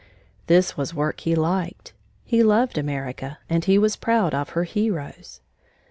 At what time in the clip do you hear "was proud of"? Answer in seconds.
3.77-4.49